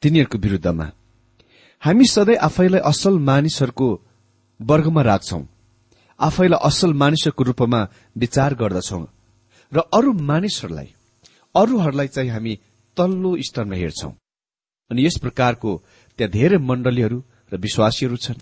तिनीहरूको 0.02 0.38
विरूद्धमा। 0.38 0.92
हामी 1.82 2.06
सधैँ 2.06 2.36
आफैलाई 2.36 2.82
असल 2.82 3.18
मानिसहरूको 3.20 3.88
वर्गमा 4.62 5.02
राख्छौं। 5.02 5.44
आफैलाई 6.20 6.60
असल 6.68 6.94
मानिसहरूको 6.94 7.44
रूपमा 7.44 7.80
विचार 8.18 8.54
गर्दछौं। 8.56 9.04
र 9.72 9.78
अरू 9.94 10.14
मानिसहरूलाई 10.14 10.90
अरूहरूलाई 11.56 12.08
चाहिँ 12.08 12.30
हामी 12.30 12.54
तल्लो 12.98 13.38
स्तरमा 13.42 13.76
हेर्छौं। 13.76 14.12
अनि 14.92 15.06
यस 15.06 15.18
प्रकारको 15.18 15.84
त्यहाँ 16.18 16.32
धेरै 16.32 16.58
मण्डलीहरू 16.58 17.24
र 17.54 17.58
विश्वासीहरू 17.58 18.16
छन्। 18.16 18.42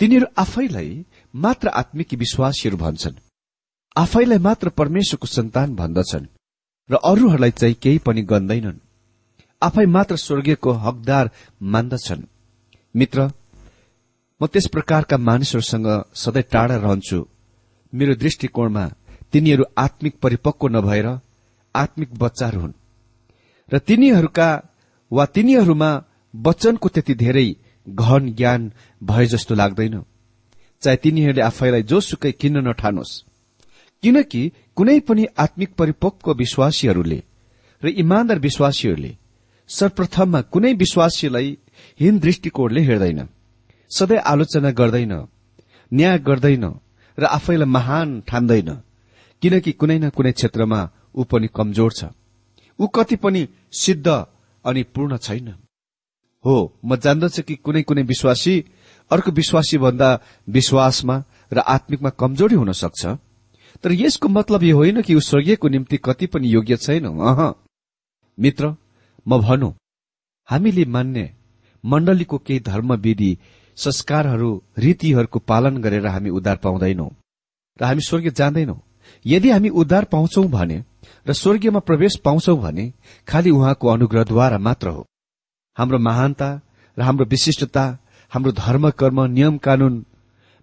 तिनीहरू 0.00 0.26
आफैलाई 0.38 1.06
मात्र 1.34 1.68
आत्मिक 1.68 2.14
विश्वासीहरू 2.14 2.76
भन्छन्। 2.76 3.16
आफैलाई 3.96 4.38
मात्र 4.38 4.68
परमेश्वरको 4.68 5.26
सन्तान 5.26 5.74
भन्दछन् 5.74 6.26
र 6.90 6.94
अरूहरूलाई 7.04 7.50
चाहिँ 7.50 7.74
केही 7.74 7.98
पनि 7.98 8.22
गन्दैनन्। 8.22 8.78
आफै 9.62 9.86
मात्र 9.86 10.16
स्वर्गीयको 10.16 10.72
हकदार 10.72 11.30
मान्दछन्। 11.62 12.22
मित्र 12.94 13.30
म 14.40 14.46
त्यस 14.46 14.66
प्रकारका 14.66 15.16
मानिसहरूसँग 15.18 15.88
सधैँ 16.14 16.42
टाढा 16.42 16.76
रहन्छु। 16.76 17.18
मेरो 17.92 18.14
दृष्टिकोणमा 18.14 18.84
तिनीहरू 19.32 19.64
आत्मिक 19.78 20.14
परिपक्व 20.22 20.68
नभएर 20.68 21.08
आत्मिक 21.74 22.14
बच्चाहरू 22.14 22.60
हुन्। 22.60 22.72
र 23.72 23.78
तिनीहरूका 23.78 24.48
वा 25.10 25.24
तिनीहरूमा 25.26 25.90
वचनको 26.34 26.88
त्यति 26.88 27.14
धेरै 27.14 27.48
घन 27.88 28.32
ज्ञान 28.32 28.72
भए 29.02 29.26
जस्तो 29.26 29.54
लाग्दैन। 29.54 29.94
चाहे 30.82 30.96
तिनीहरूले 30.96 31.42
आफैलाई 31.42 31.82
जोसुकै 31.82 32.32
किन्न 32.32 32.68
नठानोस्। 32.68 33.31
किनकि 34.02 34.42
कुनै 34.76 34.98
पनि 35.00 35.26
आत्मिक 35.38 35.70
परिपक्व 35.74 36.32
विश्वासीहरूले 36.34 37.20
र 37.82 37.88
इमान्दार 37.96 38.38
विश्वासीहरूले 38.38 39.12
सर्वप्रथममा 39.70 40.40
कुनै 40.52 40.72
विश्वासीलाई 40.74 41.56
हीन 42.00 42.18
दृष्टिकोणले 42.18 42.80
हेर्दैन 42.80 43.20
सधैँ 43.90 44.24
आलोचना 44.24 44.70
गर्दैन 44.70 45.12
न्याय 45.92 46.18
गर्दैन 46.18 46.64
र 47.18 47.24
आफैलाई 47.28 47.68
महान 47.68 48.08
ठान्दैन 48.28 48.70
किनकि 49.42 49.72
कुनै 49.72 49.98
न 49.98 50.08
कुनै 50.08 50.32
क्षेत्रमा 50.32 50.80
ऊ 51.14 51.22
पनि 51.24 51.48
कमजोर 51.56 51.92
छ। 51.92 52.04
ऊ 52.78 52.86
कति 52.86 53.16
पनि 53.16 53.42
सिद्ध 53.72 54.06
अनि 54.64 54.82
पूर्ण 54.94 55.16
छैन। 55.16 55.48
हो 56.44 56.56
म 56.84 56.96
जान्दछु 56.96 57.42
कि 57.42 57.54
कुनै 57.56 57.82
कुनै 57.82 58.02
विश्वासी 58.02 58.54
अर्को 59.10 59.30
विश्वासी 59.30 59.78
भन्दा 59.78 60.08
विश्वासमा 60.48 61.16
र 61.52 61.58
आत्मिकमा 61.74 62.10
कमजोरी 62.20 62.54
हुन 62.54 62.72
सक्छ। 62.72 63.02
तर 63.84 63.92
यसको 63.92 64.28
मतलब 64.28 64.62
यो 64.62 64.76
होइन 64.76 65.02
कि 65.02 65.14
ऊ 65.14 65.20
स्वर्गीयको 65.20 65.68
निम्ति 65.68 65.96
कति 65.96 66.26
पनि 66.26 66.54
योग्य 66.54 66.76
छैन। 66.76 67.06
अह। 67.06 67.40
मित्र 68.38 68.76
म 69.28 69.38
भनौं 69.38 69.72
हामीले 70.48 70.84
मान्ने 70.84 71.30
मण्डलीको 71.84 72.38
केही 72.38 72.60
धर्मविधि 72.60 73.38
संस्कारहरू 73.76 74.50
रीतिहरूको 74.78 75.38
पालन 75.38 75.76
गरेर 75.76 76.06
हामी 76.06 76.30
उद्धार 76.30 76.56
पाउँदैनौ 76.56 77.08
र 77.80 77.84
हामी 77.84 78.02
स्वर्गीय 78.08 78.30
जाँदैनौ 78.30 78.76
यदि 79.26 79.50
हामी 79.50 79.68
उद्धार 79.68 80.04
पाउँछौ 80.04 80.42
भने 80.48 80.84
र 81.26 81.32
स्वर्गीयमा 81.32 81.78
प्रवेश 81.78 82.16
पाउँछौ 82.24 82.56
भने 82.56 82.92
खालि 83.28 83.50
उहाँको 83.50 83.88
अनुग्रहद्वारा 83.88 84.58
मात्र 84.58 84.88
हो। 84.88 85.06
हाम्रो 85.76 85.98
महानता 85.98 86.48
र 86.96 87.02
हाम्रो 87.02 87.24
विशिष्टता 87.26 87.84
हाम्रो 88.32 88.52
धर्म 88.52 88.90
कर्म 88.90 89.20
नियम 89.30 89.58
कानून 89.58 90.06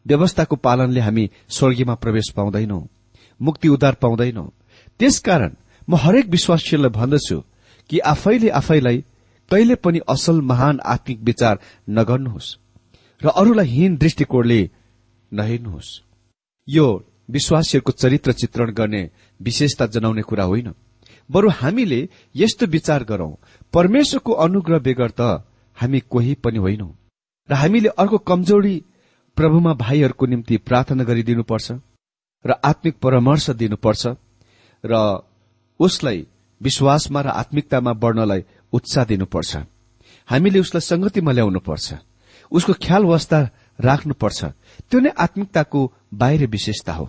व्यवस्थाको 0.08 0.56
पालनले 0.56 1.00
हामी 1.00 1.30
स्वर्गीयमा 1.50 1.96
प्रवेश 1.96 2.30
पाउँदैनौ। 2.36 2.80
मुक्ति 3.42 3.68
उद्धार 3.68 3.94
पाउँदैनौ 3.94 4.46
त्यसकारण 5.00 5.52
म 5.90 5.96
हरेक 5.96 6.26
विश्वासीलाई 6.28 6.90
भन्दछु 6.90 7.38
कि 7.90 8.00
आफैले 8.00 8.50
आफैलाई 8.50 8.98
कहिले 9.52 9.76
पनि 9.76 10.00
असल 10.10 10.42
महान 10.42 10.80
आत्मिक 10.86 11.20
विचार 11.20 11.60
नगर्नुहोस् 11.90 12.56
र 13.22 13.28
अरूलाई 13.28 13.68
हीन 13.68 13.96
दृष्टिकोणले 13.98 14.62
नहेर्नुहोस्। 15.32 15.90
यो 16.68 16.86
विश्वासीहरूको 17.30 17.92
चरित्र 17.92 18.32
चित्रण 18.32 18.72
गर्ने 18.72 19.10
विशेषता 19.40 19.86
जनाउने 19.86 20.22
कुरा 20.22 20.44
होइन। 20.44 20.74
बरु 21.30 21.50
हामीले 21.50 22.00
यस्तो 22.36 22.66
विचार 22.66 23.04
गरौं 23.04 23.32
परमेश्वरको 23.74 24.32
अनुग्रह 24.32 24.80
बेगर 24.80 25.12
त 25.12 25.22
हामी 25.78 26.00
कोही 26.00 26.34
पनि 26.36 26.58
होइनौ। 26.58 26.90
र 27.50 27.54
हामीले 27.54 27.90
अर्को 27.90 28.18
कमजोरी 28.18 28.76
प्रभुमा 29.38 29.74
भाइहरूको 29.74 30.26
निम्ति 30.26 30.58
प्रार्थना 30.58 31.04
गरिदिनुपर्छ। 31.04 31.72
र 32.46 32.52
आत्मिक 32.64 32.96
परामर्श 32.98 33.50
दिनुपर्छ 33.50 34.04
र 34.84 34.94
उसलाई 35.80 36.28
विश्वासमा 36.62 37.22
र 37.22 37.28
आत्मिकतामा 37.28 37.94
बढ्नलाई 37.94 38.42
उत्साह 38.74 39.06
दिनुपर्छ। 39.06 39.58
हामीले 40.30 40.60
उसलाई 40.60 40.82
संगतिमा 40.82 41.32
ल्याउनुपर्छ। 41.32 41.88
उसको 42.52 42.74
ख्याल 42.74 43.04
वास्ता 43.04 43.40
राख्नुपर्छ। 43.80 44.40
त्यो 44.90 45.00
नै 45.00 45.10
आत्मिकताको 45.18 45.80
बाहिर 46.14 46.48
विशेषता 46.48 46.94
हो। 46.94 47.06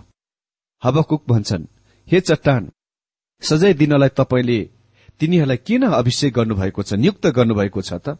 हबकुक 0.83 1.23
भन्छन् 1.29 1.65
हे 2.07 2.19
चट्टान 2.19 2.71
सजाय 3.41 3.73
दिनलाई 3.73 4.09
तपाईँले 4.09 4.59
तिनीहरूलाई 5.19 5.57
किन 5.57 5.83
अभिषेक 5.91 6.33
गर्नुभएको 6.33 6.81
छ 6.83 6.93
नियुक्त 6.93 7.27
गर्नुभएको 7.27 7.81
छ 7.81 7.93
त? 7.93 8.17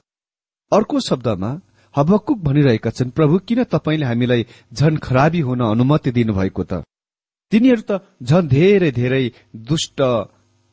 अर्को 0.72 1.00
शब्दमा 1.00 1.52
हबकुक 1.96 2.38
भनिरहेका 2.40 2.90
छन् 2.90 3.12
प्रभु 3.12 3.40
किन 3.40 3.64
तपाईँले 3.64 4.06
हामीलाई 4.06 4.46
झन 4.74 4.98
खराबी 4.98 5.40
हुन 5.40 5.62
अनुमति 5.72 6.12
दिनुभएको 6.12 6.64
त? 6.64 6.74
तिनीहरू 7.52 7.82
त 7.82 7.92
झन 8.24 8.48
धेरै 8.48 8.92
धेरै 8.92 9.26
दुष्ट 9.56 10.00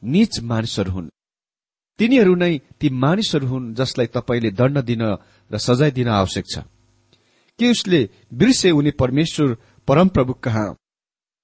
नीच 0.03 0.41
मानिसहरू 0.43 0.91
हुन्। 0.93 1.09
तिनीहरू 1.99 2.35
नै 2.35 2.53
ती 2.81 2.89
मानिसहरू 2.95 3.47
हुन् 3.47 3.75
जसलाई 3.75 4.07
तपाईँले 4.07 4.51
दण्ड 4.51 4.79
दिन 4.81 5.03
र 5.51 5.59
सजाय 5.59 5.91
दिन 5.91 6.09
आवश्यक 6.09 6.45
छ। 6.55 6.59
के 7.59 7.71
उसले 7.71 8.01
बिर्से 8.33 8.71
उनी 8.71 8.91
परमेश्वर 8.91 9.57
परमप्रभु 9.89 10.33
कहाँ? 10.33 10.77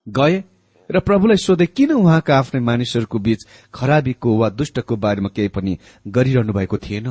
गए 0.07 0.43
र 0.91 1.01
प्रभुलाई 1.01 1.37
सोधे 1.37 1.67
किन 1.67 1.91
उहाँका 1.93 2.39
आफ्नै 2.39 2.61
मानिसहरूको 2.61 3.19
बीच 3.19 3.41
खराबीको 3.75 4.37
वा 4.39 4.49
दुष्टको 4.49 4.97
बारेमा 4.97 5.29
केही 5.29 5.49
पनि 5.49 5.79
गरिरहनु 6.07 6.53
भएको 6.53 6.77
थिएन? 6.79 7.09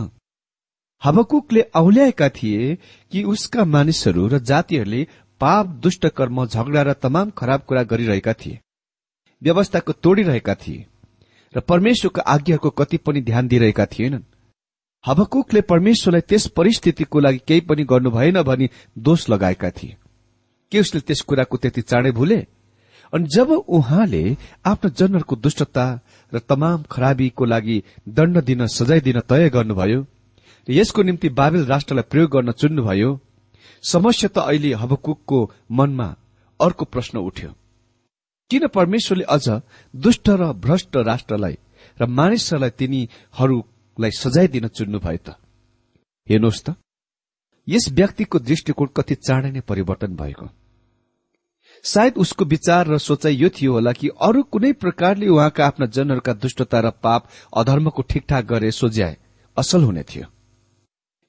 हबकुकले 1.04 1.62
औल्याएका 1.76 2.30
थिए 2.30 2.76
कि 3.12 3.24
उसका 3.24 3.66
मानिसहरू 3.66 4.28
र 4.28 4.40
जातिहरूले 4.40 5.08
पाप 5.44 5.68
दुष्ट 5.84 6.08
कर्म 6.08 6.46
झगडा 6.46 6.82
र 6.82 6.94
तमाम 6.96 7.30
खराब 7.38 7.62
कुरा 7.68 7.84
गरिरहेका 7.84 8.34
थिए। 8.34 8.60
व्यवस्थाको 9.42 9.94
तोडिरहेका 9.94 10.54
थिए 10.56 10.86
र 11.54 11.60
परमेश्वरको 11.60 12.22
आज्ञाको 12.22 12.70
कति 12.70 12.98
पनि 12.98 13.22
ध्यान 13.22 13.48
दिइरहेका 13.48 13.86
थिएनन्। 13.86 14.24
हबकुकले 15.04 15.62
परमेश्वरलाई 15.62 16.22
त्यस 16.22 16.48
परिस्थितिको 16.48 17.20
लागि 17.20 17.42
केही 17.48 17.62
पनि 17.62 17.84
गर्नु 17.84 18.12
भएन 18.12 18.42
भनी 18.42 18.70
दोष 18.98 19.30
लगाएका 19.30 19.70
थिए। 19.72 19.96
के 20.72 20.80
उसले 20.80 21.02
त्यस 21.02 21.22
कुराको 21.22 21.58
त्यति 21.58 21.82
चाँडै 21.82 22.12
भूले? 22.12 22.40
अनि 23.14 23.28
जब 23.28 23.52
उहाँले 23.52 24.24
आफ्नो 24.66 24.90
जनहरूको 24.90 25.36
दुष्टता 25.36 25.86
र 26.32 26.40
तमाम 26.40 26.84
खराबीको 26.92 27.46
लागि 27.46 27.84
दण्ड 28.10 28.44
दिन 28.44 28.66
सजाय 28.68 29.00
दिन 29.02 29.20
तय 29.20 29.50
गर्नुभयो 29.50 30.00
र 30.68 30.72
यसको 30.72 31.04
निम्ति 31.04 31.30
बाबेल 31.30 31.66
राष्ट्रलाई 31.66 32.10
प्रयोग 32.10 32.32
गर्न 32.32 32.52
चुन्नुभयो 32.52 33.12
समस्या 33.84 34.30
त 34.30 34.38
अहिले 34.40 34.74
हबकुकको 34.74 35.40
मनमा 35.72 36.10
अर्को 36.60 36.86
प्रश्न 36.86 37.18
उठ्यो। 37.20 37.50
किन 38.52 38.68
परमेश्वरले 38.68 39.24
अझ 39.26 39.48
दुष्ट 39.94 40.30
र 40.30 40.52
भ्रष्ट 40.56 40.96
राष्ट्रलाई 41.04 41.56
र 41.98 42.06
मानिसहरूलाई 42.10 42.70
तिनीहरूलाई 42.80 44.12
सजाय 44.14 44.48
दिन 44.48 44.68
चुन्नुभयो 44.70 45.18
त? 45.18 45.30
हेर्नुहोस् 46.28 46.64
त 46.66 46.76
यस 47.68 47.86
व्यक्तिको 47.92 48.40
दृष्टिकोण 48.40 48.88
कति 48.98 49.16
चाँडै 49.18 49.52
नै 49.52 49.62
परिवर्तन 49.62 50.16
भएको। 50.16 50.48
सायद 51.84 52.14
उसको 52.18 52.46
विचार 52.46 52.88
र 52.88 52.98
सोचाइ 52.98 53.36
यो 53.36 53.50
थियो 53.50 53.72
होला 53.74 53.92
कि 53.92 54.08
अरू 54.22 54.44
कुनै 54.44 54.72
प्रकारले 54.74 55.28
उहाँका 55.28 55.66
आफ्ना 55.66 55.86
जनहरूका 55.86 56.34
दुष्टता 56.34 56.80
र 56.80 56.90
पाप 57.04 57.28
अधर्मको 57.54 58.02
ठिकठाक 58.02 58.46
गरे 58.46 58.72
सोझ्याए 58.72 59.18
असल 59.58 59.84
हुने 59.84 60.04
थियो। 60.04 60.28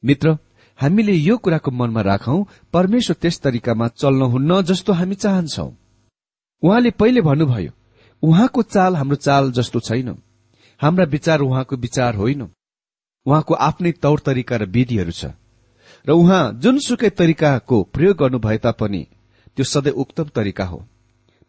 मित्र 0.03 0.37
हामीले 0.79 1.13
यो 1.13 1.37
कुराको 1.39 1.71
मनमा 1.71 2.01
राखौं 2.01 2.45
परमेश्वर 2.73 3.17
त्यस 3.21 3.41
तरिकामा 3.41 3.89
चल्नुहुन्न 3.89 4.63
जस्तो 4.63 4.93
हामी 4.93 5.15
चाहन्छौ। 5.15 5.69
उहाँले 6.63 6.91
पहिले 6.91 7.21
भन्नुभयो 7.21 7.73
उहाँको 8.23 8.63
चाल 8.63 8.97
हाम्रो 8.97 9.17
चाल 9.17 9.53
जस्तो 9.53 9.81
छैन। 9.81 10.09
हाम्रा 10.81 11.05
विचार 11.05 11.41
उहाँको 11.41 11.77
विचार 11.77 12.15
होइन। 12.15 12.43
उहाँको 13.27 13.55
आफ्नै 13.55 13.93
तौर 13.93 14.21
तरिका 14.27 14.57
र 14.57 14.65
विधिहरू 14.65 15.11
छ। 15.11 15.25
र 16.07 16.11
उहाँ 16.11 16.53
जुनसुकै 16.63 17.11
तरिकाको 17.11 17.83
प्रयोग 17.83 18.17
गर्नु 18.17 18.39
भए 18.39 18.59
तापनि 18.59 19.07
त्यो 19.57 19.65
सधैँ 19.65 19.93
उक्तम 19.93 20.25
तरिका 20.35 20.65
हो। 20.65 20.79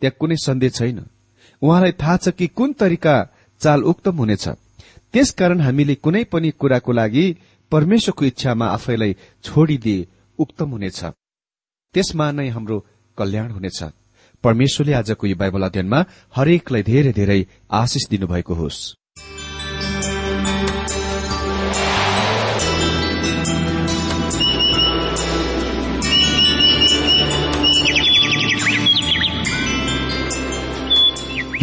त्यहाँ 0.02 0.18
कुनै 0.20 0.36
सन्देह 0.36 0.70
छैन। 0.70 1.00
उहाँलाई 1.62 1.92
थाहा 1.92 2.18
छ 2.18 2.30
कि 2.30 2.48
कुन 2.48 2.74
तरिका 2.74 3.16
चाल 3.62 3.84
उक्तम 3.84 4.16
हुनेछ। 4.16 4.48
त्यसकारण 5.14 5.60
हामीले 5.62 5.96
कुनै 5.96 6.24
पनि 6.24 6.52
कुराको 6.52 6.92
लागि 6.92 7.26
परमेश्वरको 7.72 8.26
इच्छामा 8.26 8.66
आफैलाई 8.68 9.16
छोडिदिए 9.44 10.08
उक्तम 10.40 10.70
हुनेछ। 10.70 11.00
त्यसमा 11.94 12.32
नै 12.32 12.50
हाम्रो 12.50 12.78
कल्याण 13.18 13.52
हुनेछ। 13.52 13.84
परमेश्वरले 14.44 14.94
आजको 14.94 15.28
यो 15.28 15.36
बाइबल 15.36 15.62
अध्ययनमा 15.64 16.00
हरेकलाई 16.36 16.84
धेरै 16.84 17.14
धेरै 17.14 17.46
आशिष 17.72 18.04
दिनुभएको 18.10 18.54
होस्। 18.54 19.05